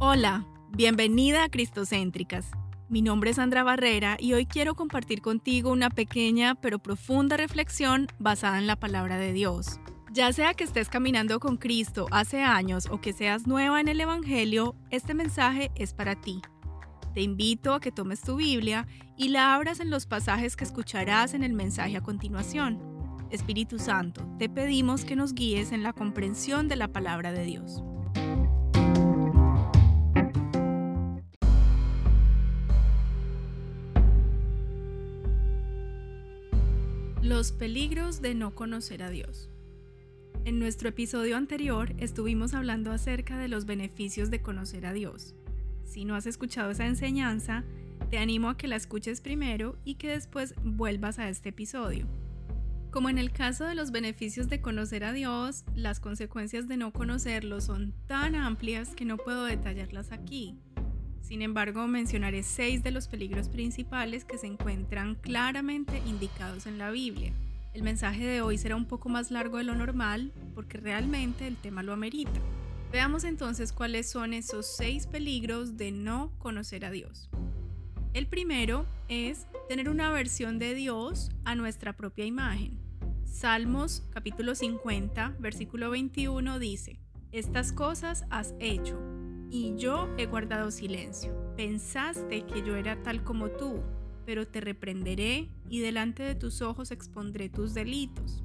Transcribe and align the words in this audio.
Hola, 0.00 0.44
bienvenida 0.70 1.44
a 1.44 1.48
Cristocéntricas. 1.48 2.50
Mi 2.88 3.00
nombre 3.00 3.30
es 3.30 3.36
Sandra 3.36 3.62
Barrera 3.62 4.16
y 4.18 4.32
hoy 4.32 4.44
quiero 4.44 4.74
compartir 4.74 5.22
contigo 5.22 5.70
una 5.70 5.88
pequeña 5.88 6.56
pero 6.56 6.80
profunda 6.80 7.36
reflexión 7.36 8.08
basada 8.18 8.58
en 8.58 8.66
la 8.66 8.74
palabra 8.74 9.18
de 9.18 9.32
Dios. 9.32 9.78
Ya 10.12 10.32
sea 10.32 10.54
que 10.54 10.64
estés 10.64 10.88
caminando 10.88 11.38
con 11.38 11.56
Cristo 11.56 12.06
hace 12.10 12.42
años 12.42 12.88
o 12.90 13.00
que 13.00 13.12
seas 13.12 13.46
nueva 13.46 13.80
en 13.80 13.86
el 13.86 14.00
Evangelio, 14.00 14.74
este 14.90 15.14
mensaje 15.14 15.70
es 15.76 15.94
para 15.94 16.20
ti. 16.20 16.42
Te 17.14 17.22
invito 17.22 17.72
a 17.72 17.80
que 17.80 17.92
tomes 17.92 18.20
tu 18.20 18.34
Biblia 18.34 18.88
y 19.16 19.28
la 19.28 19.54
abras 19.54 19.78
en 19.78 19.90
los 19.90 20.06
pasajes 20.06 20.56
que 20.56 20.64
escucharás 20.64 21.34
en 21.34 21.44
el 21.44 21.52
mensaje 21.52 21.96
a 21.96 22.02
continuación. 22.02 22.82
Espíritu 23.30 23.78
Santo, 23.78 24.26
te 24.40 24.48
pedimos 24.48 25.04
que 25.04 25.14
nos 25.14 25.34
guíes 25.34 25.70
en 25.70 25.84
la 25.84 25.92
comprensión 25.92 26.66
de 26.66 26.76
la 26.76 26.88
palabra 26.88 27.30
de 27.30 27.44
Dios. 27.44 27.84
Los 37.24 37.52
peligros 37.52 38.20
de 38.20 38.34
no 38.34 38.54
conocer 38.54 39.02
a 39.02 39.08
Dios. 39.08 39.48
En 40.44 40.58
nuestro 40.58 40.90
episodio 40.90 41.38
anterior 41.38 41.94
estuvimos 41.96 42.52
hablando 42.52 42.92
acerca 42.92 43.38
de 43.38 43.48
los 43.48 43.64
beneficios 43.64 44.30
de 44.30 44.42
conocer 44.42 44.84
a 44.84 44.92
Dios. 44.92 45.34
Si 45.84 46.04
no 46.04 46.16
has 46.16 46.26
escuchado 46.26 46.70
esa 46.70 46.84
enseñanza, 46.84 47.64
te 48.10 48.18
animo 48.18 48.50
a 48.50 48.58
que 48.58 48.68
la 48.68 48.76
escuches 48.76 49.22
primero 49.22 49.78
y 49.86 49.94
que 49.94 50.10
después 50.10 50.52
vuelvas 50.62 51.18
a 51.18 51.30
este 51.30 51.48
episodio. 51.48 52.06
Como 52.90 53.08
en 53.08 53.16
el 53.16 53.32
caso 53.32 53.64
de 53.64 53.74
los 53.74 53.90
beneficios 53.90 54.50
de 54.50 54.60
conocer 54.60 55.02
a 55.02 55.14
Dios, 55.14 55.64
las 55.74 56.00
consecuencias 56.00 56.68
de 56.68 56.76
no 56.76 56.92
conocerlo 56.92 57.62
son 57.62 57.94
tan 58.06 58.34
amplias 58.34 58.94
que 58.94 59.06
no 59.06 59.16
puedo 59.16 59.46
detallarlas 59.46 60.12
aquí. 60.12 60.58
Sin 61.24 61.40
embargo, 61.40 61.86
mencionaré 61.88 62.42
seis 62.42 62.82
de 62.82 62.90
los 62.90 63.08
peligros 63.08 63.48
principales 63.48 64.26
que 64.26 64.36
se 64.36 64.46
encuentran 64.46 65.14
claramente 65.14 66.02
indicados 66.06 66.66
en 66.66 66.76
la 66.76 66.90
Biblia. 66.90 67.32
El 67.72 67.82
mensaje 67.82 68.26
de 68.26 68.42
hoy 68.42 68.58
será 68.58 68.76
un 68.76 68.84
poco 68.84 69.08
más 69.08 69.30
largo 69.30 69.56
de 69.56 69.64
lo 69.64 69.74
normal 69.74 70.32
porque 70.54 70.76
realmente 70.76 71.46
el 71.46 71.56
tema 71.56 71.82
lo 71.82 71.94
amerita. 71.94 72.38
Veamos 72.92 73.24
entonces 73.24 73.72
cuáles 73.72 74.06
son 74.08 74.34
esos 74.34 74.66
seis 74.76 75.06
peligros 75.06 75.78
de 75.78 75.92
no 75.92 76.30
conocer 76.38 76.84
a 76.84 76.90
Dios. 76.90 77.30
El 78.12 78.26
primero 78.26 78.84
es 79.08 79.46
tener 79.66 79.88
una 79.88 80.10
versión 80.10 80.58
de 80.58 80.74
Dios 80.74 81.30
a 81.46 81.54
nuestra 81.54 81.94
propia 81.94 82.26
imagen. 82.26 82.78
Salmos 83.24 84.04
capítulo 84.10 84.54
50, 84.54 85.36
versículo 85.38 85.88
21 85.88 86.58
dice, 86.58 86.98
Estas 87.32 87.72
cosas 87.72 88.26
has 88.28 88.54
hecho 88.60 89.13
y 89.54 89.76
yo 89.76 90.08
he 90.18 90.26
guardado 90.26 90.72
silencio. 90.72 91.32
Pensaste 91.56 92.44
que 92.44 92.64
yo 92.64 92.74
era 92.74 93.00
tal 93.04 93.22
como 93.22 93.50
tú, 93.50 93.84
pero 94.26 94.48
te 94.48 94.60
reprenderé 94.60 95.48
y 95.70 95.78
delante 95.78 96.24
de 96.24 96.34
tus 96.34 96.60
ojos 96.60 96.90
expondré 96.90 97.48
tus 97.48 97.72
delitos. 97.72 98.42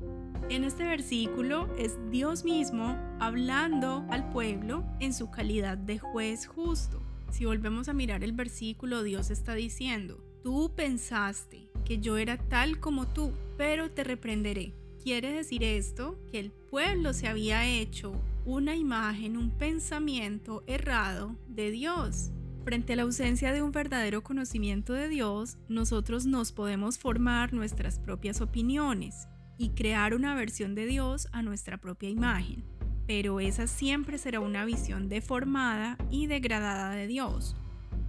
En 0.50 0.64
este 0.64 0.84
versículo 0.84 1.68
es 1.80 1.98
Dios 2.12 2.46
mismo 2.46 2.96
hablando 3.20 4.06
al 4.12 4.30
pueblo 4.30 4.86
en 5.00 5.16
su 5.16 5.32
calidad 5.32 5.80
de 5.80 5.98
juez 5.98 6.46
justo. 6.46 7.02
Si 7.32 7.44
volvemos 7.44 7.90
a 7.90 7.94
mirar 7.94 8.24
el 8.24 8.34
versículo, 8.34 9.02
Dios 9.02 9.32
está 9.32 9.56
diciendo, 9.56 10.24
tú 10.44 10.74
pensaste 10.76 11.72
que 11.86 11.98
yo 11.98 12.18
era 12.18 12.38
tal 12.38 12.80
como 12.80 13.08
tú, 13.08 13.32
pero 13.58 13.90
te 13.90 14.04
reprenderé. 14.04 14.74
Quiere 15.02 15.32
decir 15.32 15.64
esto 15.64 16.20
que 16.32 16.40
el 16.40 16.52
pueblo 16.52 17.14
se 17.14 17.28
había 17.28 17.66
hecho 17.66 18.14
una 18.46 18.76
imagen, 18.76 19.38
un 19.38 19.52
pensamiento 19.52 20.64
errado 20.68 21.36
de 21.48 21.72
Dios. 21.72 22.32
Frente 22.64 22.94
a 22.94 22.96
la 22.98 23.04
ausencia 23.04 23.52
de 23.54 23.62
un 23.62 23.72
verdadero 23.72 24.22
conocimiento 24.22 24.94
de 24.94 25.10
Dios, 25.10 25.58
nosotros 25.68 26.26
nos 26.26 26.52
podemos 26.52 26.98
formar 26.98 27.54
nuestras 27.54 28.00
propias 28.00 28.42
opiniones 28.42 29.28
y 29.58 29.70
crear 29.70 30.14
una 30.14 30.36
versión 30.36 30.76
de 30.76 30.86
Dios 30.86 31.28
a 31.32 31.42
nuestra 31.42 31.78
propia 31.78 32.10
imagen. 32.10 32.64
Pero 33.08 33.40
esa 33.40 33.68
siempre 33.68 34.18
será 34.18 34.40
una 34.40 34.66
visión 34.66 35.10
deformada 35.10 35.98
y 36.12 36.28
degradada 36.28 36.92
de 36.92 37.08
Dios, 37.08 37.56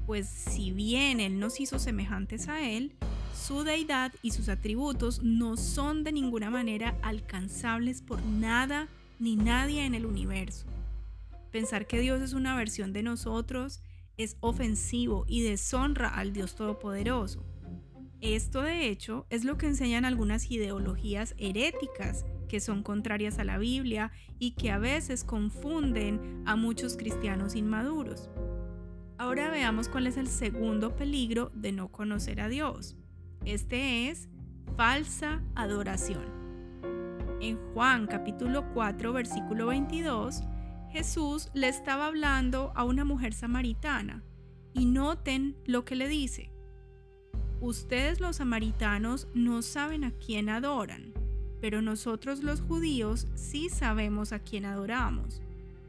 pues 0.06 0.28
si 0.28 0.72
bien 0.72 1.20
Él 1.20 1.38
nos 1.38 1.60
hizo 1.60 1.78
semejantes 1.78 2.48
a 2.48 2.68
Él, 2.68 2.96
su 3.34 3.62
deidad 3.62 4.12
y 4.22 4.32
sus 4.32 4.48
atributos 4.48 5.22
no 5.22 5.56
son 5.56 6.04
de 6.04 6.12
ninguna 6.12 6.50
manera 6.50 6.98
alcanzables 7.02 8.02
por 8.02 8.22
nada 8.22 8.88
ni 9.20 9.36
nadie 9.36 9.84
en 9.84 9.94
el 9.94 10.06
universo. 10.06 10.66
Pensar 11.52 11.86
que 11.86 12.00
Dios 12.00 12.22
es 12.22 12.32
una 12.32 12.56
versión 12.56 12.92
de 12.92 13.02
nosotros 13.02 13.82
es 14.16 14.36
ofensivo 14.40 15.24
y 15.26 15.42
deshonra 15.42 16.08
al 16.08 16.32
Dios 16.32 16.54
Todopoderoso. 16.54 17.44
Esto 18.20 18.62
de 18.62 18.88
hecho 18.88 19.26
es 19.30 19.44
lo 19.44 19.56
que 19.56 19.66
enseñan 19.66 20.04
algunas 20.04 20.50
ideologías 20.50 21.34
heréticas 21.38 22.26
que 22.48 22.60
son 22.60 22.82
contrarias 22.82 23.38
a 23.38 23.44
la 23.44 23.56
Biblia 23.56 24.10
y 24.38 24.52
que 24.52 24.70
a 24.70 24.78
veces 24.78 25.24
confunden 25.24 26.42
a 26.44 26.56
muchos 26.56 26.96
cristianos 26.96 27.54
inmaduros. 27.54 28.28
Ahora 29.16 29.50
veamos 29.50 29.88
cuál 29.88 30.06
es 30.06 30.16
el 30.16 30.28
segundo 30.28 30.96
peligro 30.96 31.50
de 31.54 31.72
no 31.72 31.88
conocer 31.88 32.40
a 32.40 32.48
Dios. 32.48 32.96
Este 33.44 34.10
es 34.10 34.28
falsa 34.76 35.42
adoración. 35.54 36.39
En 37.40 37.56
Juan 37.72 38.06
capítulo 38.06 38.70
4 38.74 39.14
versículo 39.14 39.68
22, 39.68 40.42
Jesús 40.90 41.48
le 41.54 41.68
estaba 41.68 42.04
hablando 42.04 42.70
a 42.74 42.84
una 42.84 43.06
mujer 43.06 43.32
samaritana 43.32 44.22
y 44.74 44.84
noten 44.84 45.56
lo 45.64 45.86
que 45.86 45.96
le 45.96 46.06
dice. 46.06 46.52
Ustedes 47.62 48.20
los 48.20 48.36
samaritanos 48.36 49.26
no 49.32 49.62
saben 49.62 50.04
a 50.04 50.10
quién 50.10 50.50
adoran, 50.50 51.14
pero 51.62 51.80
nosotros 51.80 52.42
los 52.42 52.60
judíos 52.60 53.26
sí 53.36 53.70
sabemos 53.70 54.32
a 54.34 54.40
quién 54.40 54.66
adoramos, 54.66 55.40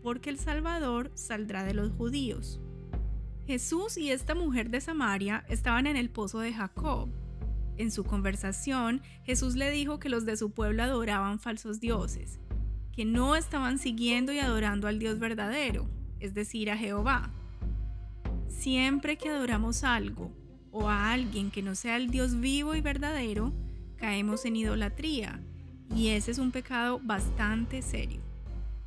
porque 0.03 0.29
el 0.29 0.37
Salvador 0.37 1.11
saldrá 1.15 1.65
de 1.65 1.73
los 1.73 1.91
judíos. 1.91 2.61
Jesús 3.45 3.97
y 3.97 4.09
esta 4.09 4.35
mujer 4.35 4.69
de 4.69 4.79
Samaria 4.79 5.43
estaban 5.49 5.85
en 5.85 5.97
el 5.97 6.09
pozo 6.09 6.39
de 6.39 6.53
Jacob, 6.53 7.09
en 7.77 7.91
su 7.91 8.03
conversación, 8.03 9.01
Jesús 9.23 9.55
le 9.55 9.71
dijo 9.71 9.99
que 9.99 10.09
los 10.09 10.25
de 10.25 10.37
su 10.37 10.51
pueblo 10.51 10.83
adoraban 10.83 11.39
falsos 11.39 11.79
dioses, 11.79 12.39
que 12.91 13.05
no 13.05 13.35
estaban 13.35 13.79
siguiendo 13.79 14.33
y 14.33 14.39
adorando 14.39 14.87
al 14.87 14.99
Dios 14.99 15.19
verdadero, 15.19 15.89
es 16.19 16.33
decir, 16.33 16.69
a 16.69 16.77
Jehová. 16.77 17.31
Siempre 18.47 19.17
que 19.17 19.29
adoramos 19.29 19.83
algo 19.83 20.31
o 20.71 20.89
a 20.89 21.11
alguien 21.11 21.51
que 21.51 21.63
no 21.63 21.75
sea 21.75 21.97
el 21.97 22.09
Dios 22.09 22.39
vivo 22.39 22.75
y 22.75 22.81
verdadero, 22.81 23.53
caemos 23.97 24.45
en 24.45 24.55
idolatría, 24.55 25.41
y 25.95 26.09
ese 26.09 26.31
es 26.31 26.37
un 26.37 26.51
pecado 26.51 26.99
bastante 27.03 27.81
serio. 27.81 28.21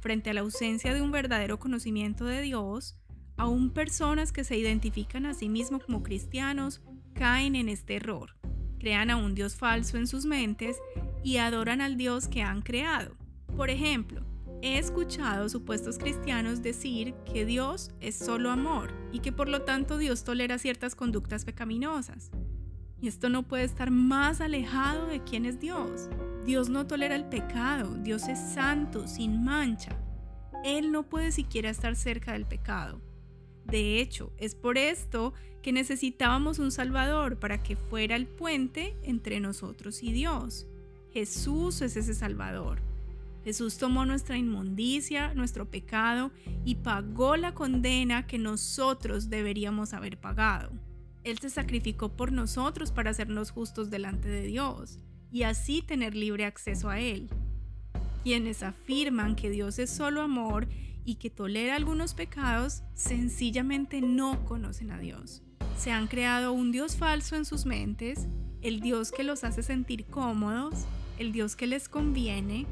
Frente 0.01 0.31
a 0.31 0.35
la 0.35 0.41
ausencia 0.41 0.95
de 0.95 1.03
un 1.03 1.11
verdadero 1.11 1.59
conocimiento 1.59 2.25
de 2.25 2.43
Dios, 2.43 2.97
aún 3.37 3.71
personas 3.71 4.33
que 4.33 4.45
se 4.45 4.57
identifican 4.57 5.27
a 5.27 5.35
sí 5.35 5.49
mismos 5.49 5.83
como 5.85 6.03
cristianos 6.03 6.83
caen 7.15 7.57
en 7.57 7.69
este 7.69 7.97
error 7.97 8.35
crean 8.85 9.09
a 9.09 9.17
un 9.17 9.35
Dios 9.35 9.57
falso 9.57 9.97
en 9.97 10.07
sus 10.07 10.27
mentes 10.27 10.77
y 11.23 11.39
adoran 11.39 11.81
al 11.81 11.97
Dios 11.97 12.29
que 12.29 12.43
han 12.43 12.61
creado. 12.61 13.17
Por 13.57 13.71
ejemplo, 13.71 14.21
he 14.61 14.77
escuchado 14.77 15.49
supuestos 15.49 15.97
cristianos 15.97 16.61
decir 16.61 17.15
que 17.25 17.47
Dios 17.47 17.93
es 18.01 18.15
solo 18.15 18.51
amor 18.51 18.93
y 19.11 19.21
que 19.21 19.33
por 19.33 19.49
lo 19.49 19.63
tanto 19.63 19.97
Dios 19.97 20.23
tolera 20.23 20.59
ciertas 20.59 20.95
conductas 20.95 21.47
pecaminosas. 21.47 22.31
Y 23.01 23.09
esto 23.09 23.31
no 23.31 23.45
puede 23.45 23.65
estar 23.65 23.91
más 23.91 24.43
alejado 24.43 25.07
de 25.07 25.25
quién 25.25 25.47
es 25.47 25.59
Dios. 25.59 26.11
Dios 26.45 26.69
no 26.69 26.87
tolera 26.87 27.17
el 27.17 27.25
pecado, 27.25 27.97
Dios 28.03 28.29
es 28.29 28.39
santo, 28.39 29.09
sin 29.09 29.43
mancha. 29.43 29.97
Él 30.63 30.93
no 30.93 31.05
puede 31.05 31.33
siquiera 31.33 31.71
estar 31.71 31.97
cerca 31.97 32.35
del 32.35 32.45
pecado. 32.45 33.01
De 33.67 34.01
hecho, 34.01 34.33
es 34.39 34.55
por 34.55 34.79
esto 34.79 35.33
que 35.63 35.73
necesitábamos 35.73 36.59
un 36.59 36.71
Salvador 36.71 37.39
para 37.39 37.63
que 37.63 37.77
fuera 37.77 38.17
el 38.17 38.27
puente 38.27 38.97
entre 39.03 39.41
nosotros 39.41 40.03
y 40.03 40.13
Dios. 40.13 40.67
Jesús 41.13 41.81
es 41.81 41.97
ese 41.97 42.15
Salvador. 42.15 42.81
Jesús 43.45 43.77
tomó 43.77 44.07
nuestra 44.07 44.39
inmundicia, 44.39 45.35
nuestro 45.35 45.71
pecado 45.71 46.31
y 46.65 46.77
pagó 46.77 47.37
la 47.37 47.55
condena 47.55 48.27
que 48.27 48.39
nosotros 48.39 49.29
deberíamos 49.29 49.93
haber 49.93 50.19
pagado. 50.19 50.71
Él 51.25 51.39
se 51.39 51.51
sacrificó 51.51 52.11
por 52.11 52.33
nosotros 52.33 52.91
para 52.91 53.11
hacernos 53.11 53.51
justos 53.51 53.91
delante 53.91 54.29
de 54.29 54.43
Dios 54.43 54.99
y 55.31 55.43
así 55.43 55.83
tener 55.83 56.15
libre 56.15 56.45
acceso 56.45 56.89
a 56.89 57.01
Él. 57.01 57.29
Quienes 58.23 58.63
afirman 58.63 59.37
que 59.37 59.51
Dios 59.51 59.79
es 59.79 59.91
solo 59.91 60.23
amor 60.23 60.69
y 61.05 61.17
que 61.17 61.31
tolera 61.31 61.77
algunos 61.77 62.15
pecados, 62.15 62.83
sencillamente 62.95 64.01
no 64.01 64.45
conocen 64.45 64.91
a 64.91 64.99
Dios. 64.99 65.43
Se 65.77 65.91
han 65.91 66.07
creado 66.07 66.53
un 66.53 66.73
Dios 66.73 66.97
falso 66.97 67.37
en 67.37 67.45
sus 67.45 67.67
mentes, 67.67 68.29
el 68.63 68.81
Dios 68.81 69.13
que 69.13 69.25
los 69.25 69.45
hace 69.45 69.63
sentir 69.63 70.07
cómodos, 70.07 70.87
el 71.19 71.33
Dios 71.33 71.57
que 71.57 71.67
les 71.67 71.89
conviene, 71.89 72.67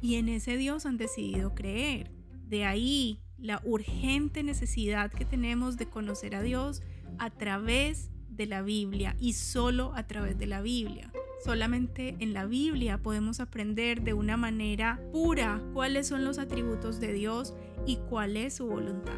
y 0.00 0.16
en 0.16 0.28
ese 0.28 0.56
Dios 0.56 0.86
han 0.86 0.96
decidido 0.96 1.54
creer. 1.54 2.10
De 2.48 2.64
ahí 2.64 3.20
la 3.38 3.60
urgente 3.64 4.42
necesidad 4.42 5.10
que 5.10 5.24
tenemos 5.24 5.76
de 5.76 5.86
conocer 5.86 6.34
a 6.34 6.42
Dios 6.42 6.82
a 7.18 7.30
través 7.30 8.10
de 8.28 8.46
la 8.46 8.62
Biblia 8.62 9.16
y 9.18 9.34
solo 9.34 9.92
a 9.94 10.06
través 10.06 10.38
de 10.38 10.46
la 10.46 10.60
Biblia. 10.60 11.12
Solamente 11.44 12.16
en 12.18 12.32
la 12.32 12.46
Biblia 12.46 12.98
podemos 12.98 13.40
aprender 13.40 14.02
de 14.02 14.14
una 14.14 14.36
manera 14.36 15.00
pura 15.12 15.62
cuáles 15.72 16.08
son 16.08 16.24
los 16.24 16.38
atributos 16.38 16.98
de 16.98 17.12
Dios 17.12 17.54
y 17.86 17.96
cuál 18.08 18.36
es 18.36 18.54
su 18.54 18.66
voluntad. 18.66 19.14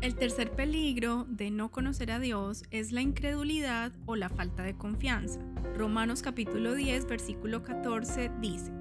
El 0.00 0.14
tercer 0.14 0.52
peligro 0.52 1.26
de 1.28 1.50
no 1.50 1.70
conocer 1.70 2.12
a 2.12 2.20
Dios 2.20 2.62
es 2.70 2.92
la 2.92 3.02
incredulidad 3.02 3.92
o 4.06 4.14
la 4.14 4.28
falta 4.28 4.62
de 4.62 4.76
confianza. 4.76 5.40
Romanos 5.76 6.22
capítulo 6.22 6.74
10 6.74 7.06
versículo 7.08 7.64
14 7.64 8.30
dice, 8.40 8.72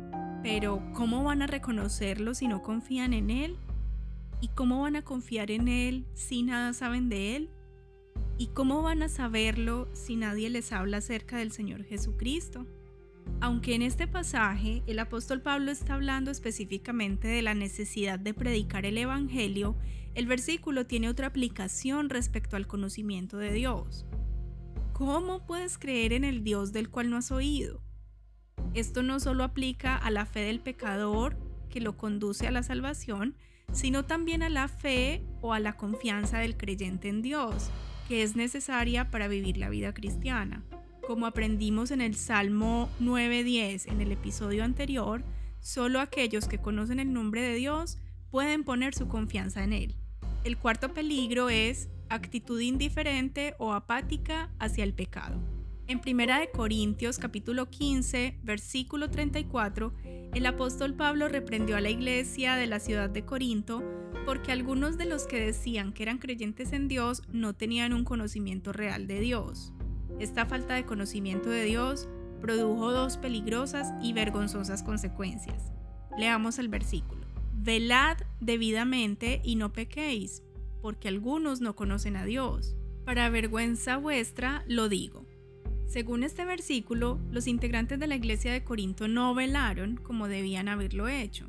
pero 0.43 0.81
¿cómo 0.93 1.23
van 1.23 1.41
a 1.41 1.47
reconocerlo 1.47 2.35
si 2.35 2.47
no 2.47 2.61
confían 2.61 3.13
en 3.13 3.31
Él? 3.31 3.57
¿Y 4.39 4.49
cómo 4.49 4.83
van 4.83 4.95
a 4.95 5.01
confiar 5.01 5.49
en 5.49 5.67
Él 5.67 6.05
si 6.13 6.43
nada 6.43 6.73
saben 6.73 7.09
de 7.09 7.35
Él? 7.35 7.49
¿Y 8.39 8.47
cómo 8.47 8.83
van 8.83 9.01
a 9.01 9.09
saberlo 9.09 9.87
si 9.93 10.15
nadie 10.15 10.51
les 10.51 10.71
habla 10.71 10.97
acerca 10.97 11.37
del 11.37 11.51
Señor 11.51 11.83
Jesucristo? 11.83 12.67
Aunque 13.41 13.73
en 13.73 13.81
este 13.81 14.07
pasaje 14.07 14.83
el 14.85 14.99
apóstol 14.99 15.41
Pablo 15.41 15.71
está 15.71 15.95
hablando 15.95 16.29
específicamente 16.29 17.27
de 17.27 17.41
la 17.41 17.55
necesidad 17.55 18.19
de 18.19 18.35
predicar 18.35 18.85
el 18.85 18.99
Evangelio, 18.99 19.75
el 20.13 20.27
versículo 20.27 20.85
tiene 20.85 21.09
otra 21.09 21.27
aplicación 21.27 22.09
respecto 22.09 22.55
al 22.55 22.67
conocimiento 22.67 23.37
de 23.37 23.53
Dios. 23.53 24.05
¿Cómo 24.93 25.45
puedes 25.45 25.79
creer 25.79 26.13
en 26.13 26.23
el 26.23 26.43
Dios 26.43 26.71
del 26.73 26.89
cual 26.89 27.09
no 27.09 27.17
has 27.17 27.31
oído? 27.31 27.81
Esto 28.75 29.01
no 29.01 29.19
solo 29.19 29.43
aplica 29.43 29.95
a 29.95 30.11
la 30.11 30.27
fe 30.27 30.41
del 30.41 30.59
pecador 30.59 31.37
que 31.69 31.81
lo 31.81 31.97
conduce 31.97 32.47
a 32.47 32.51
la 32.51 32.61
salvación, 32.61 33.35
sino 33.71 34.05
también 34.05 34.43
a 34.43 34.49
la 34.49 34.67
fe 34.67 35.23
o 35.41 35.53
a 35.53 35.59
la 35.59 35.75
confianza 35.75 36.39
del 36.39 36.55
creyente 36.57 37.09
en 37.09 37.21
Dios, 37.21 37.71
que 38.07 38.23
es 38.23 38.35
necesaria 38.35 39.11
para 39.11 39.27
vivir 39.27 39.57
la 39.57 39.69
vida 39.69 39.93
cristiana. 39.93 40.63
Como 41.05 41.25
aprendimos 41.25 41.91
en 41.91 42.01
el 42.01 42.15
Salmo 42.15 42.89
9.10 43.01 43.91
en 43.91 44.01
el 44.01 44.11
episodio 44.11 44.63
anterior, 44.63 45.23
solo 45.59 45.99
aquellos 45.99 46.47
que 46.47 46.57
conocen 46.57 46.99
el 46.99 47.13
nombre 47.13 47.41
de 47.41 47.55
Dios 47.55 47.97
pueden 48.31 48.63
poner 48.63 48.93
su 48.93 49.07
confianza 49.07 49.63
en 49.63 49.73
Él. 49.73 49.95
El 50.43 50.57
cuarto 50.57 50.93
peligro 50.93 51.49
es 51.49 51.89
actitud 52.09 52.59
indiferente 52.59 53.55
o 53.57 53.73
apática 53.73 54.49
hacia 54.59 54.83
el 54.83 54.93
pecado. 54.93 55.56
En 55.89 56.01
1 56.05 56.33
Corintios 56.53 57.17
capítulo 57.17 57.69
15, 57.69 58.39
versículo 58.43 59.09
34, 59.09 59.93
el 60.33 60.45
apóstol 60.45 60.95
Pablo 60.95 61.29
reprendió 61.29 61.77
a 61.77 61.81
la 61.81 61.89
iglesia 61.89 62.57
de 62.57 62.67
la 62.67 62.81
ciudad 62.81 63.09
de 63.09 63.23
Corinto 63.23 63.81
porque 64.25 64.51
algunos 64.51 64.97
de 64.97 65.05
los 65.05 65.27
que 65.27 65.39
decían 65.39 65.93
que 65.93 66.03
eran 66.03 66.17
creyentes 66.17 66.73
en 66.73 66.89
Dios 66.89 67.23
no 67.31 67.55
tenían 67.55 67.93
un 67.93 68.03
conocimiento 68.03 68.73
real 68.73 69.07
de 69.07 69.21
Dios. 69.21 69.71
Esta 70.19 70.45
falta 70.45 70.73
de 70.73 70.85
conocimiento 70.85 71.49
de 71.49 71.63
Dios 71.63 72.09
produjo 72.41 72.91
dos 72.91 73.15
peligrosas 73.15 73.93
y 74.01 74.11
vergonzosas 74.11 74.83
consecuencias. 74.83 75.71
Leamos 76.17 76.59
el 76.59 76.67
versículo. 76.67 77.25
Velad 77.53 78.17
debidamente 78.41 79.39
y 79.41 79.55
no 79.55 79.71
pequéis, 79.71 80.43
porque 80.81 81.07
algunos 81.07 81.61
no 81.61 81.77
conocen 81.77 82.17
a 82.17 82.25
Dios. 82.25 82.75
Para 83.05 83.29
vergüenza 83.29 83.95
vuestra 83.95 84.65
lo 84.67 84.89
digo. 84.89 85.26
Según 85.87 86.23
este 86.23 86.43
versículo, 86.43 87.17
los 87.31 87.47
integrantes 87.47 87.97
de 87.97 88.07
la 88.07 88.17
iglesia 88.17 88.51
de 88.51 88.63
Corinto 88.63 89.07
no 89.07 89.33
velaron 89.33 89.95
como 89.95 90.27
debían 90.27 90.67
haberlo 90.67 91.07
hecho. 91.07 91.47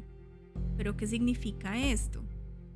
¿Pero 0.76 0.96
qué 0.96 1.08
significa 1.08 1.76
esto? 1.76 2.22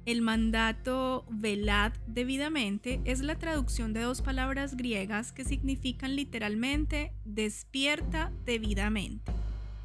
El 0.04 0.22
mandato 0.22 1.24
velad 1.30 1.92
debidamente 2.08 3.00
es 3.04 3.20
la 3.20 3.38
traducción 3.38 3.92
de 3.92 4.00
dos 4.00 4.22
palabras 4.22 4.76
griegas 4.76 5.30
que 5.30 5.44
significan 5.44 6.16
literalmente 6.16 7.12
despierta 7.24 8.32
debidamente. 8.44 9.30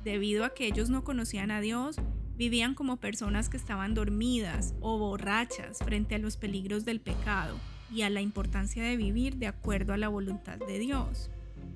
Debido 0.03 0.45
a 0.45 0.55
que 0.55 0.65
ellos 0.65 0.89
no 0.89 1.03
conocían 1.03 1.51
a 1.51 1.61
Dios, 1.61 1.97
vivían 2.35 2.73
como 2.73 2.97
personas 2.97 3.49
que 3.49 3.57
estaban 3.57 3.93
dormidas 3.93 4.73
o 4.81 4.97
borrachas 4.97 5.77
frente 5.77 6.15
a 6.15 6.19
los 6.19 6.37
peligros 6.37 6.85
del 6.85 6.99
pecado 6.99 7.55
y 7.93 8.01
a 8.01 8.09
la 8.09 8.21
importancia 8.21 8.83
de 8.83 8.97
vivir 8.97 9.35
de 9.35 9.45
acuerdo 9.45 9.93
a 9.93 9.97
la 9.97 10.07
voluntad 10.07 10.57
de 10.57 10.79
Dios. 10.79 11.29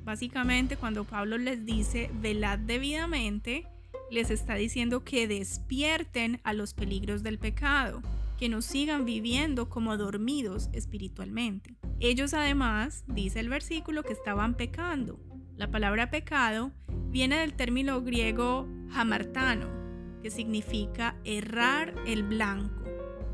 Básicamente 0.04 0.78
cuando 0.78 1.04
Pablo 1.04 1.38
les 1.38 1.66
dice 1.66 2.10
velad 2.22 2.60
debidamente, 2.60 3.68
les 4.10 4.30
está 4.30 4.56
diciendo 4.56 5.04
que 5.04 5.28
despierten 5.28 6.42
a 6.44 6.54
los 6.54 6.74
peligros 6.74 7.24
del 7.24 7.40
pecado, 7.40 8.02
que 8.38 8.50
no 8.50 8.62
sigan 8.62 9.06
viviendo 9.06 9.70
como 9.70 9.98
dormidos 9.98 10.70
espiritualmente. 10.74 11.78
Ellos 12.00 12.34
además, 12.34 13.04
dice 13.08 13.40
el 13.40 13.50
versículo, 13.50 14.04
que 14.04 14.14
estaban 14.14 14.56
pecando. 14.56 15.20
La 15.56 15.70
palabra 15.70 16.10
pecado 16.10 16.72
viene 17.10 17.38
del 17.38 17.54
término 17.54 18.02
griego 18.02 18.68
hamartano, 18.94 19.68
que 20.22 20.32
significa 20.32 21.16
errar 21.24 21.94
el 22.08 22.24
blanco. 22.24 22.84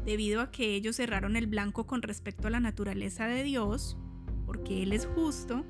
Debido 0.05 0.41
a 0.41 0.51
que 0.51 0.75
ellos 0.75 0.99
erraron 0.99 1.35
el 1.35 1.47
blanco 1.47 1.87
con 1.87 2.01
respecto 2.01 2.47
a 2.47 2.51
la 2.51 2.59
naturaleza 2.59 3.27
de 3.27 3.43
Dios, 3.43 3.97
porque 4.45 4.83
Él 4.83 4.93
es 4.93 5.05
justo, 5.05 5.65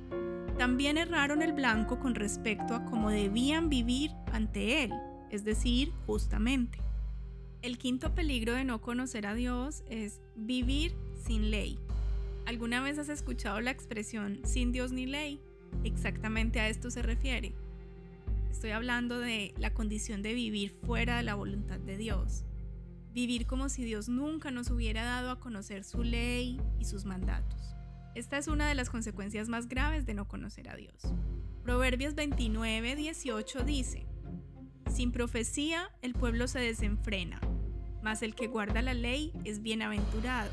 también 0.58 0.98
erraron 0.98 1.40
el 1.40 1.52
blanco 1.52 2.00
con 2.00 2.16
respecto 2.16 2.74
a 2.74 2.84
cómo 2.84 3.10
debían 3.10 3.68
vivir 3.68 4.10
ante 4.32 4.82
Él, 4.82 4.92
es 5.30 5.44
decir, 5.44 5.92
justamente. 6.04 6.78
El 7.62 7.78
quinto 7.78 8.12
peligro 8.12 8.54
de 8.54 8.64
no 8.64 8.80
conocer 8.80 9.26
a 9.26 9.34
Dios 9.34 9.84
es 9.88 10.20
vivir 10.34 10.96
sin 11.24 11.52
ley. 11.52 11.78
¿Alguna 12.44 12.82
vez 12.82 12.98
has 12.98 13.08
escuchado 13.08 13.60
la 13.60 13.70
expresión 13.70 14.40
sin 14.44 14.72
Dios 14.72 14.90
ni 14.90 15.06
ley? 15.06 15.40
Exactamente 15.84 16.58
a 16.58 16.68
esto 16.68 16.90
se 16.90 17.02
refiere. 17.02 17.54
Estoy 18.50 18.70
hablando 18.70 19.20
de 19.20 19.54
la 19.58 19.72
condición 19.72 20.22
de 20.22 20.34
vivir 20.34 20.74
fuera 20.84 21.18
de 21.18 21.22
la 21.22 21.36
voluntad 21.36 21.78
de 21.78 21.96
Dios. 21.96 22.44
Vivir 23.14 23.46
como 23.46 23.68
si 23.68 23.84
Dios 23.84 24.08
nunca 24.08 24.50
nos 24.50 24.70
hubiera 24.70 25.04
dado 25.04 25.30
a 25.30 25.38
conocer 25.38 25.84
su 25.84 26.02
ley 26.02 26.60
y 26.80 26.84
sus 26.84 27.04
mandatos. 27.04 27.67
Esta 28.14 28.38
es 28.38 28.48
una 28.48 28.68
de 28.68 28.74
las 28.74 28.90
consecuencias 28.90 29.48
más 29.48 29.68
graves 29.68 30.06
de 30.06 30.14
no 30.14 30.26
conocer 30.26 30.68
a 30.68 30.76
Dios. 30.76 31.02
Proverbios 31.62 32.14
29, 32.14 32.96
18 32.96 33.64
dice, 33.64 34.06
Sin 34.90 35.12
profecía 35.12 35.90
el 36.02 36.14
pueblo 36.14 36.48
se 36.48 36.58
desenfrena, 36.58 37.40
mas 38.02 38.22
el 38.22 38.34
que 38.34 38.46
guarda 38.46 38.82
la 38.82 38.94
ley 38.94 39.32
es 39.44 39.62
bienaventurado. 39.62 40.50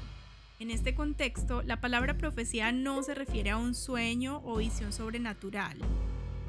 En 0.59 0.71
este 0.71 0.93
contexto, 0.95 1.63
la 1.63 1.81
palabra 1.81 2.17
profecía 2.17 2.71
no 2.71 3.01
se 3.03 3.15
refiere 3.15 3.49
a 3.49 3.57
un 3.57 3.75
sueño 3.75 4.41
o 4.45 4.57
visión 4.57 4.93
sobrenatural, 4.93 5.77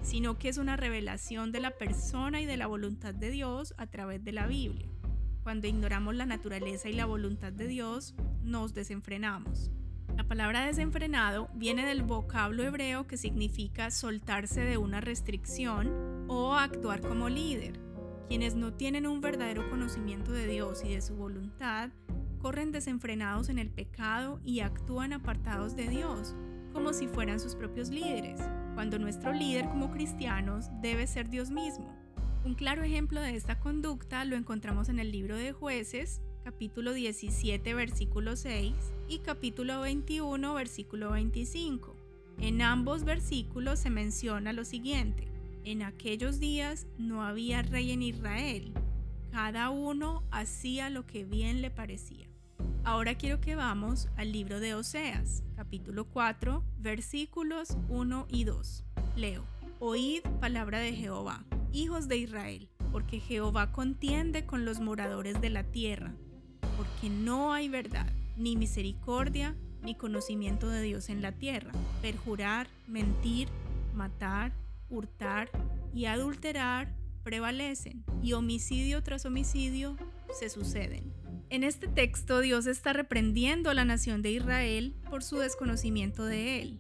sino 0.02 0.38
que 0.38 0.48
es 0.48 0.58
una 0.58 0.76
revelación 0.76 1.50
de 1.50 1.60
la 1.60 1.72
persona 1.72 2.40
y 2.40 2.46
de 2.46 2.56
la 2.56 2.66
voluntad 2.66 3.14
de 3.14 3.30
Dios 3.30 3.74
a 3.78 3.86
través 3.86 4.22
de 4.24 4.32
la 4.32 4.46
Biblia. 4.46 4.88
Cuando 5.42 5.66
ignoramos 5.66 6.14
la 6.14 6.26
naturaleza 6.26 6.88
y 6.88 6.92
la 6.92 7.06
voluntad 7.06 7.52
de 7.52 7.68
Dios, 7.68 8.14
nos 8.42 8.74
desenfrenamos. 8.74 9.70
La 10.16 10.24
palabra 10.24 10.64
desenfrenado 10.64 11.50
viene 11.52 11.84
del 11.84 12.02
vocablo 12.02 12.62
hebreo 12.62 13.06
que 13.06 13.18
significa 13.18 13.90
soltarse 13.90 14.62
de 14.62 14.78
una 14.78 15.02
restricción 15.02 16.24
o 16.28 16.54
actuar 16.54 17.02
como 17.02 17.28
líder. 17.28 17.78
Quienes 18.26 18.54
no 18.54 18.72
tienen 18.72 19.06
un 19.06 19.20
verdadero 19.20 19.68
conocimiento 19.68 20.32
de 20.32 20.46
Dios 20.46 20.82
y 20.84 20.94
de 20.94 21.02
su 21.02 21.16
voluntad 21.16 21.90
corren 22.40 22.72
desenfrenados 22.72 23.50
en 23.50 23.58
el 23.58 23.68
pecado 23.68 24.40
y 24.42 24.60
actúan 24.60 25.12
apartados 25.12 25.76
de 25.76 25.86
Dios, 25.86 26.34
como 26.72 26.94
si 26.94 27.08
fueran 27.08 27.38
sus 27.38 27.54
propios 27.54 27.90
líderes, 27.90 28.40
cuando 28.74 28.98
nuestro 28.98 29.32
líder 29.32 29.68
como 29.68 29.90
cristianos 29.90 30.70
debe 30.80 31.06
ser 31.06 31.28
Dios 31.28 31.50
mismo. 31.50 31.94
Un 32.42 32.54
claro 32.54 32.82
ejemplo 32.82 33.20
de 33.20 33.36
esta 33.36 33.60
conducta 33.60 34.24
lo 34.24 34.34
encontramos 34.34 34.88
en 34.88 34.98
el 34.98 35.12
libro 35.12 35.36
de 35.36 35.52
jueces, 35.52 36.22
capítulo 36.46 36.92
17, 36.92 37.74
versículo 37.74 38.36
6 38.36 38.72
y 39.08 39.18
capítulo 39.18 39.80
21, 39.80 40.54
versículo 40.54 41.10
25. 41.10 41.96
En 42.38 42.62
ambos 42.62 43.02
versículos 43.02 43.80
se 43.80 43.90
menciona 43.90 44.52
lo 44.52 44.64
siguiente. 44.64 45.26
En 45.64 45.82
aquellos 45.82 46.38
días 46.38 46.86
no 46.98 47.24
había 47.24 47.62
rey 47.62 47.90
en 47.90 48.00
Israel. 48.00 48.72
Cada 49.32 49.70
uno 49.70 50.22
hacía 50.30 50.88
lo 50.88 51.04
que 51.04 51.24
bien 51.24 51.62
le 51.62 51.72
parecía. 51.72 52.28
Ahora 52.84 53.16
quiero 53.16 53.40
que 53.40 53.56
vamos 53.56 54.06
al 54.14 54.30
libro 54.30 54.60
de 54.60 54.76
Oseas, 54.76 55.42
capítulo 55.56 56.04
4, 56.04 56.62
versículos 56.78 57.76
1 57.88 58.28
y 58.30 58.44
2. 58.44 58.84
Leo. 59.16 59.44
Oíd 59.80 60.22
palabra 60.40 60.78
de 60.78 60.92
Jehová, 60.92 61.44
hijos 61.72 62.06
de 62.06 62.18
Israel, 62.18 62.68
porque 62.92 63.18
Jehová 63.18 63.72
contiende 63.72 64.46
con 64.46 64.64
los 64.64 64.78
moradores 64.78 65.40
de 65.40 65.50
la 65.50 65.64
tierra 65.64 66.14
porque 66.76 67.10
no 67.10 67.52
hay 67.52 67.68
verdad, 67.68 68.10
ni 68.36 68.56
misericordia, 68.56 69.54
ni 69.82 69.94
conocimiento 69.94 70.68
de 70.68 70.82
Dios 70.82 71.08
en 71.08 71.22
la 71.22 71.32
tierra. 71.32 71.72
Perjurar, 72.02 72.68
mentir, 72.86 73.48
matar, 73.94 74.52
hurtar 74.90 75.50
y 75.94 76.06
adulterar 76.06 76.92
prevalecen, 77.22 78.04
y 78.22 78.34
homicidio 78.34 79.02
tras 79.02 79.26
homicidio 79.26 79.96
se 80.38 80.48
suceden. 80.48 81.12
En 81.50 81.64
este 81.64 81.88
texto 81.88 82.40
Dios 82.40 82.66
está 82.66 82.92
reprendiendo 82.92 83.68
a 83.68 83.74
la 83.74 83.84
nación 83.84 84.22
de 84.22 84.30
Israel 84.30 84.94
por 85.10 85.24
su 85.24 85.38
desconocimiento 85.38 86.24
de 86.24 86.62
Él 86.62 86.78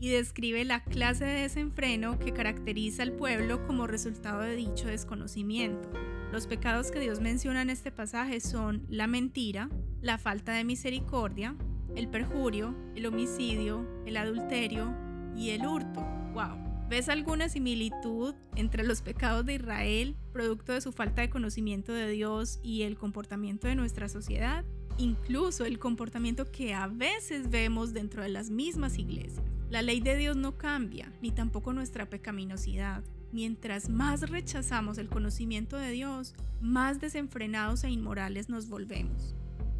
y 0.00 0.08
describe 0.08 0.64
la 0.64 0.82
clase 0.82 1.24
de 1.24 1.42
desenfreno 1.42 2.18
que 2.18 2.32
caracteriza 2.32 3.02
al 3.02 3.12
pueblo 3.12 3.66
como 3.66 3.86
resultado 3.86 4.40
de 4.40 4.56
dicho 4.56 4.86
desconocimiento. 4.86 5.88
Los 6.34 6.48
pecados 6.48 6.90
que 6.90 6.98
Dios 6.98 7.20
menciona 7.20 7.62
en 7.62 7.70
este 7.70 7.92
pasaje 7.92 8.40
son 8.40 8.84
la 8.88 9.06
mentira, 9.06 9.70
la 10.00 10.18
falta 10.18 10.50
de 10.52 10.64
misericordia, 10.64 11.54
el 11.94 12.08
perjurio, 12.08 12.74
el 12.96 13.06
homicidio, 13.06 13.86
el 14.04 14.16
adulterio 14.16 14.92
y 15.36 15.50
el 15.50 15.64
hurto. 15.64 16.00
¡Wow! 16.32 16.88
¿Ves 16.88 17.08
alguna 17.08 17.48
similitud 17.48 18.34
entre 18.56 18.82
los 18.82 19.00
pecados 19.00 19.46
de 19.46 19.54
Israel, 19.54 20.16
producto 20.32 20.72
de 20.72 20.80
su 20.80 20.90
falta 20.90 21.22
de 21.22 21.30
conocimiento 21.30 21.92
de 21.92 22.10
Dios, 22.10 22.58
y 22.64 22.82
el 22.82 22.98
comportamiento 22.98 23.68
de 23.68 23.76
nuestra 23.76 24.08
sociedad? 24.08 24.64
Incluso 24.98 25.64
el 25.64 25.78
comportamiento 25.78 26.50
que 26.50 26.74
a 26.74 26.88
veces 26.88 27.48
vemos 27.48 27.92
dentro 27.92 28.24
de 28.24 28.30
las 28.30 28.50
mismas 28.50 28.98
iglesias. 28.98 29.46
La 29.70 29.82
ley 29.82 30.00
de 30.00 30.16
Dios 30.16 30.36
no 30.36 30.58
cambia, 30.58 31.12
ni 31.22 31.30
tampoco 31.30 31.72
nuestra 31.72 32.10
pecaminosidad. 32.10 33.04
Mientras 33.34 33.88
más 33.88 34.30
rechazamos 34.30 34.96
el 34.96 35.08
conocimiento 35.08 35.76
de 35.76 35.90
Dios, 35.90 36.36
más 36.60 37.00
desenfrenados 37.00 37.82
e 37.82 37.90
inmorales 37.90 38.48
nos 38.48 38.68
volvemos. 38.68 39.34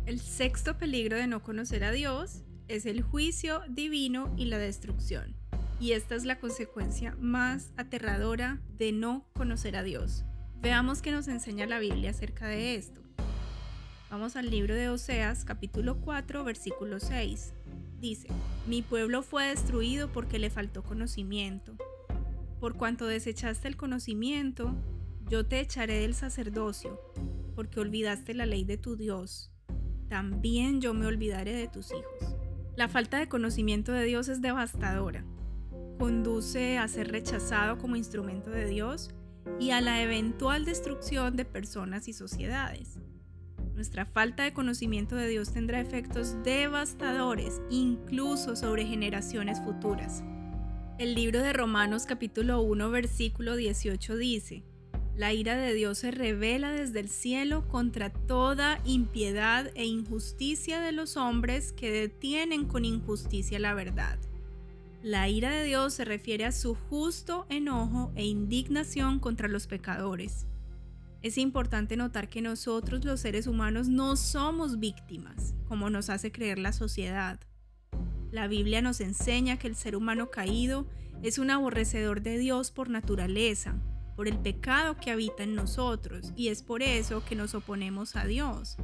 El 0.06 0.18
sexto 0.18 0.76
peligro 0.76 1.16
de 1.16 1.28
no 1.28 1.40
conocer 1.40 1.84
a 1.84 1.92
Dios 1.92 2.42
es 2.66 2.84
el 2.84 3.00
juicio 3.02 3.60
divino 3.68 4.34
y 4.36 4.46
la 4.46 4.58
destrucción. 4.58 5.36
Y 5.78 5.92
esta 5.92 6.16
es 6.16 6.24
la 6.24 6.40
consecuencia 6.40 7.16
más 7.20 7.70
aterradora 7.76 8.60
de 8.76 8.90
no 8.90 9.24
conocer 9.34 9.76
a 9.76 9.84
Dios. 9.84 10.24
Veamos 10.60 11.00
qué 11.00 11.12
nos 11.12 11.28
enseña 11.28 11.66
la 11.66 11.78
Biblia 11.78 12.10
acerca 12.10 12.48
de 12.48 12.74
esto. 12.74 13.02
Vamos 14.10 14.34
al 14.34 14.50
libro 14.50 14.74
de 14.74 14.88
Oseas 14.88 15.44
capítulo 15.44 16.00
4 16.00 16.42
versículo 16.42 16.98
6. 16.98 17.52
Dice, 18.00 18.26
mi 18.66 18.82
pueblo 18.82 19.22
fue 19.22 19.46
destruido 19.46 20.10
porque 20.10 20.40
le 20.40 20.50
faltó 20.50 20.82
conocimiento. 20.82 21.76
Por 22.64 22.78
cuanto 22.78 23.06
desechaste 23.06 23.68
el 23.68 23.76
conocimiento, 23.76 24.74
yo 25.28 25.44
te 25.44 25.60
echaré 25.60 25.98
del 26.00 26.14
sacerdocio, 26.14 26.98
porque 27.54 27.78
olvidaste 27.78 28.32
la 28.32 28.46
ley 28.46 28.64
de 28.64 28.78
tu 28.78 28.96
Dios. 28.96 29.52
También 30.08 30.80
yo 30.80 30.94
me 30.94 31.04
olvidaré 31.04 31.52
de 31.52 31.68
tus 31.68 31.90
hijos. 31.92 32.38
La 32.74 32.88
falta 32.88 33.18
de 33.18 33.28
conocimiento 33.28 33.92
de 33.92 34.04
Dios 34.04 34.28
es 34.28 34.40
devastadora 34.40 35.26
conduce 35.98 36.78
a 36.78 36.88
ser 36.88 37.12
rechazado 37.12 37.76
como 37.76 37.96
instrumento 37.96 38.48
de 38.48 38.64
Dios 38.64 39.10
y 39.60 39.72
a 39.72 39.82
la 39.82 40.00
eventual 40.00 40.64
destrucción 40.64 41.36
de 41.36 41.44
personas 41.44 42.08
y 42.08 42.14
sociedades. 42.14 42.98
Nuestra 43.74 44.06
falta 44.06 44.42
de 44.42 44.54
conocimiento 44.54 45.16
de 45.16 45.28
Dios 45.28 45.52
tendrá 45.52 45.80
efectos 45.80 46.42
devastadores 46.44 47.60
incluso 47.68 48.56
sobre 48.56 48.86
generaciones 48.86 49.60
futuras. 49.60 50.24
El 50.96 51.16
libro 51.16 51.42
de 51.42 51.52
Romanos 51.52 52.06
capítulo 52.06 52.62
1 52.62 52.88
versículo 52.88 53.56
18 53.56 54.16
dice, 54.16 54.62
La 55.16 55.32
ira 55.32 55.56
de 55.56 55.74
Dios 55.74 55.98
se 55.98 56.12
revela 56.12 56.70
desde 56.70 57.00
el 57.00 57.08
cielo 57.08 57.66
contra 57.66 58.10
toda 58.10 58.80
impiedad 58.84 59.72
e 59.74 59.86
injusticia 59.86 60.80
de 60.80 60.92
los 60.92 61.16
hombres 61.16 61.72
que 61.72 61.90
detienen 61.90 62.66
con 62.66 62.84
injusticia 62.84 63.58
la 63.58 63.74
verdad. 63.74 64.20
La 65.02 65.28
ira 65.28 65.50
de 65.50 65.64
Dios 65.64 65.94
se 65.94 66.04
refiere 66.04 66.44
a 66.44 66.52
su 66.52 66.76
justo 66.76 67.44
enojo 67.48 68.12
e 68.14 68.24
indignación 68.24 69.18
contra 69.18 69.48
los 69.48 69.66
pecadores. 69.66 70.46
Es 71.22 71.38
importante 71.38 71.96
notar 71.96 72.28
que 72.28 72.40
nosotros 72.40 73.04
los 73.04 73.18
seres 73.18 73.48
humanos 73.48 73.88
no 73.88 74.14
somos 74.14 74.78
víctimas, 74.78 75.56
como 75.66 75.90
nos 75.90 76.08
hace 76.08 76.30
creer 76.30 76.60
la 76.60 76.72
sociedad. 76.72 77.40
La 78.34 78.48
Biblia 78.48 78.82
nos 78.82 79.00
enseña 79.00 79.60
que 79.60 79.68
el 79.68 79.76
ser 79.76 79.94
humano 79.94 80.28
caído 80.28 80.88
es 81.22 81.38
un 81.38 81.52
aborrecedor 81.52 82.20
de 82.20 82.36
Dios 82.36 82.72
por 82.72 82.90
naturaleza, 82.90 83.76
por 84.16 84.26
el 84.26 84.38
pecado 84.38 84.96
que 84.96 85.12
habita 85.12 85.44
en 85.44 85.54
nosotros, 85.54 86.32
y 86.34 86.48
es 86.48 86.60
por 86.60 86.82
eso 86.82 87.24
que 87.24 87.36
nos 87.36 87.54
oponemos 87.54 88.16
a 88.16 88.26
Dios. 88.26 88.76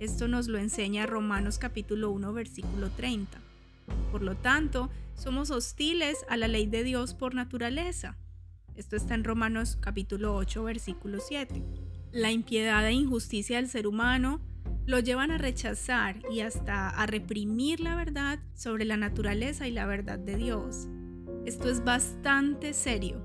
Esto 0.00 0.28
nos 0.28 0.48
lo 0.48 0.58
enseña 0.58 1.06
Romanos 1.06 1.56
capítulo 1.56 2.10
1 2.10 2.30
versículo 2.34 2.90
30. 2.90 3.40
Por 4.12 4.20
lo 4.20 4.36
tanto, 4.36 4.90
somos 5.14 5.50
hostiles 5.50 6.18
a 6.28 6.36
la 6.36 6.46
ley 6.46 6.66
de 6.66 6.84
Dios 6.84 7.14
por 7.14 7.34
naturaleza. 7.34 8.18
Esto 8.74 8.96
está 8.96 9.14
en 9.14 9.24
Romanos 9.24 9.78
capítulo 9.80 10.36
8, 10.36 10.62
versículo 10.62 11.20
7. 11.20 11.64
La 12.12 12.32
impiedad 12.32 12.86
e 12.86 12.92
injusticia 12.92 13.56
del 13.56 13.70
ser 13.70 13.86
humano 13.86 14.42
lo 14.90 14.98
llevan 14.98 15.30
a 15.30 15.38
rechazar 15.38 16.20
y 16.32 16.40
hasta 16.40 16.88
a 16.88 17.06
reprimir 17.06 17.78
la 17.78 17.94
verdad 17.94 18.40
sobre 18.54 18.84
la 18.84 18.96
naturaleza 18.96 19.68
y 19.68 19.70
la 19.70 19.86
verdad 19.86 20.18
de 20.18 20.36
Dios. 20.36 20.88
Esto 21.46 21.70
es 21.70 21.84
bastante 21.84 22.74
serio. 22.74 23.22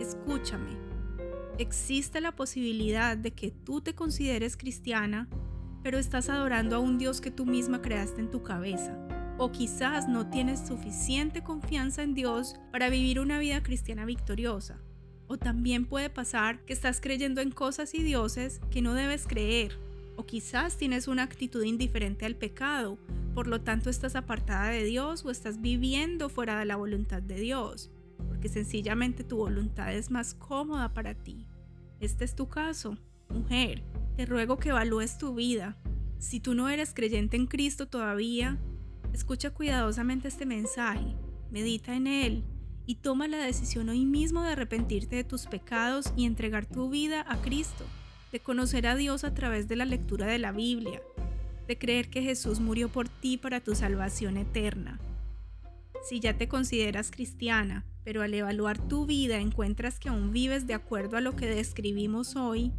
Escúchame. 0.00 0.78
Existe 1.58 2.22
la 2.22 2.34
posibilidad 2.34 3.18
de 3.18 3.32
que 3.32 3.50
tú 3.50 3.82
te 3.82 3.94
consideres 3.94 4.56
cristiana, 4.56 5.28
pero 5.82 5.98
estás 5.98 6.30
adorando 6.30 6.76
a 6.76 6.78
un 6.78 6.96
Dios 6.96 7.20
que 7.20 7.30
tú 7.30 7.44
misma 7.44 7.82
creaste 7.82 8.22
en 8.22 8.30
tu 8.30 8.42
cabeza. 8.42 8.98
O 9.36 9.52
quizás 9.52 10.08
no 10.08 10.30
tienes 10.30 10.66
suficiente 10.66 11.42
confianza 11.42 12.02
en 12.02 12.14
Dios 12.14 12.54
para 12.72 12.88
vivir 12.88 13.20
una 13.20 13.38
vida 13.38 13.62
cristiana 13.62 14.06
victoriosa. 14.06 14.80
O 15.26 15.36
también 15.36 15.84
puede 15.84 16.08
pasar 16.08 16.64
que 16.64 16.72
estás 16.72 17.02
creyendo 17.02 17.42
en 17.42 17.50
cosas 17.50 17.94
y 17.94 18.02
dioses 18.02 18.62
que 18.70 18.80
no 18.80 18.94
debes 18.94 19.26
creer. 19.26 19.83
O 20.16 20.26
quizás 20.26 20.76
tienes 20.76 21.08
una 21.08 21.22
actitud 21.22 21.62
indiferente 21.64 22.26
al 22.26 22.36
pecado, 22.36 22.98
por 23.34 23.46
lo 23.46 23.60
tanto 23.60 23.90
estás 23.90 24.16
apartada 24.16 24.68
de 24.68 24.84
Dios 24.84 25.24
o 25.24 25.30
estás 25.30 25.60
viviendo 25.60 26.28
fuera 26.28 26.58
de 26.58 26.64
la 26.64 26.76
voluntad 26.76 27.22
de 27.22 27.36
Dios, 27.36 27.90
porque 28.28 28.48
sencillamente 28.48 29.24
tu 29.24 29.38
voluntad 29.38 29.94
es 29.94 30.10
más 30.10 30.34
cómoda 30.34 30.94
para 30.94 31.14
ti. 31.14 31.46
Este 32.00 32.24
es 32.24 32.34
tu 32.34 32.48
caso, 32.48 32.96
mujer. 33.28 33.82
Te 34.16 34.26
ruego 34.26 34.58
que 34.58 34.68
evalúes 34.68 35.18
tu 35.18 35.34
vida. 35.34 35.76
Si 36.18 36.40
tú 36.40 36.54
no 36.54 36.68
eres 36.68 36.94
creyente 36.94 37.36
en 37.36 37.46
Cristo 37.46 37.88
todavía, 37.88 38.60
Escucha 39.14 39.50
cuidadosamente 39.50 40.26
este 40.26 40.44
mensaje, 40.44 41.14
medita 41.52 41.94
en 41.94 42.08
él 42.08 42.42
y 42.84 42.96
toma 42.96 43.28
la 43.28 43.38
decisión 43.38 43.88
hoy 43.88 44.04
mismo 44.04 44.42
de 44.42 44.50
arrepentirte 44.50 45.14
de 45.14 45.22
tus 45.22 45.46
pecados 45.46 46.12
y 46.16 46.26
entregar 46.26 46.66
tu 46.66 46.90
vida 46.90 47.24
a 47.28 47.40
Cristo, 47.40 47.84
de 48.34 48.40
conocer 48.40 48.88
a 48.88 48.96
Dios 48.96 49.22
a 49.22 49.32
través 49.32 49.68
de 49.68 49.76
la 49.76 49.84
lectura 49.84 50.26
de 50.26 50.40
la 50.40 50.50
Biblia, 50.50 51.00
de 51.68 51.78
creer 51.78 52.10
que 52.10 52.20
Jesús 52.20 52.58
murió 52.58 52.88
por 52.88 53.08
ti 53.08 53.38
para 53.38 53.60
tu 53.60 53.76
salvación 53.76 54.36
eterna. 54.36 54.98
Si 56.02 56.18
ya 56.18 56.36
te 56.36 56.48
consideras 56.48 57.12
cristiana, 57.12 57.86
pero 58.02 58.22
al 58.22 58.34
evaluar 58.34 58.88
tu 58.88 59.06
vida 59.06 59.38
encuentras 59.38 60.00
que 60.00 60.08
aún 60.08 60.32
vives 60.32 60.66
de 60.66 60.74
acuerdo 60.74 61.16
a 61.16 61.20
lo 61.20 61.36
que 61.36 61.46
describimos 61.46 62.34
hoy, 62.34 62.72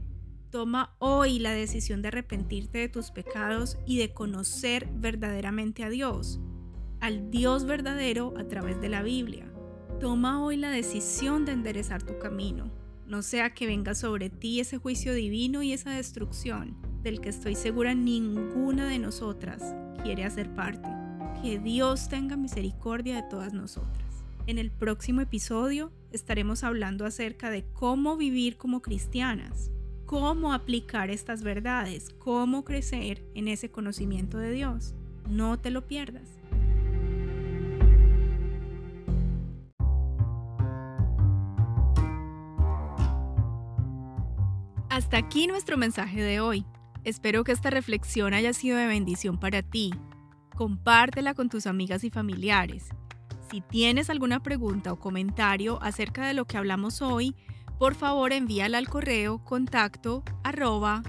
Toma 0.49 0.93
hoy 0.99 1.39
la 1.39 1.51
decisión 1.53 2.01
de 2.01 2.09
arrepentirte 2.09 2.79
de 2.79 2.89
tus 2.89 3.11
pecados 3.11 3.77
y 3.85 3.97
de 3.97 4.13
conocer 4.13 4.89
verdaderamente 4.93 5.85
a 5.85 5.89
Dios, 5.89 6.41
al 6.99 7.31
Dios 7.31 7.63
verdadero 7.63 8.33
a 8.37 8.43
través 8.49 8.81
de 8.81 8.89
la 8.89 9.03
Biblia. 9.03 9.49
Toma 10.01 10.43
hoy 10.43 10.57
la 10.57 10.69
decisión 10.69 11.45
de 11.45 11.53
enderezar 11.53 12.03
tu 12.03 12.19
camino, 12.19 12.71
no 13.07 13.21
sea 13.21 13.53
que 13.53 13.67
venga 13.67 13.95
sobre 13.95 14.29
ti 14.29 14.59
ese 14.59 14.77
juicio 14.77 15.13
divino 15.13 15.63
y 15.63 15.73
esa 15.73 15.91
destrucción 15.91 16.75
del 17.03 17.21
que 17.21 17.29
estoy 17.29 17.55
segura 17.55 17.93
ninguna 17.93 18.87
de 18.87 18.99
nosotras 18.99 19.75
quiere 20.03 20.23
hacer 20.23 20.53
parte. 20.55 20.89
Que 21.41 21.59
Dios 21.59 22.09
tenga 22.09 22.37
misericordia 22.37 23.15
de 23.15 23.29
todas 23.29 23.53
nosotras. 23.53 24.23
En 24.47 24.57
el 24.57 24.71
próximo 24.71 25.21
episodio 25.21 25.91
estaremos 26.11 26.63
hablando 26.63 27.05
acerca 27.05 27.49
de 27.49 27.65
cómo 27.73 28.17
vivir 28.17 28.57
como 28.57 28.81
cristianas 28.81 29.71
cómo 30.05 30.53
aplicar 30.53 31.09
estas 31.09 31.41
verdades, 31.41 32.09
cómo 32.19 32.63
crecer 32.63 33.25
en 33.33 33.47
ese 33.47 33.71
conocimiento 33.71 34.37
de 34.37 34.51
Dios. 34.51 34.93
No 35.29 35.59
te 35.59 35.71
lo 35.71 35.87
pierdas. 35.87 36.29
Hasta 44.95 45.17
aquí 45.17 45.45
nuestro 45.45 45.75
mensaje 45.75 46.23
de 46.23 46.39
hoy. 46.39 46.65
Espero 47.03 47.43
que 47.43 47.51
esta 47.51 47.69
reflexión 47.69 48.33
haya 48.33 48.53
sido 48.53 48.77
de 48.77 48.87
bendición 48.87 49.37
para 49.37 49.61
ti. 49.61 49.93
Compártela 50.55 51.33
con 51.33 51.49
tus 51.49 51.67
amigas 51.67 52.05
y 52.05 52.09
familiares. 52.09 52.87
Si 53.51 53.59
tienes 53.59 54.09
alguna 54.09 54.41
pregunta 54.41 54.93
o 54.93 54.97
comentario 54.97 55.83
acerca 55.83 56.25
de 56.25 56.33
lo 56.33 56.45
que 56.45 56.57
hablamos 56.57 57.01
hoy, 57.01 57.35
por 57.77 57.93
favor 57.93 58.31
envíala 58.31 58.77
al 58.77 58.87
correo 58.87 59.43
contacto 59.43 60.23
arroba. 60.45 61.03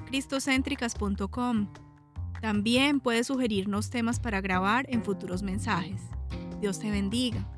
También 2.41 2.99
puedes 2.99 3.29
sugerirnos 3.29 3.91
temas 3.91 4.19
para 4.19 4.41
grabar 4.41 4.87
en 4.89 5.05
futuros 5.05 5.45
mensajes. 5.45 6.03
Dios 6.61 6.81
te 6.81 6.91
bendiga. 6.91 7.49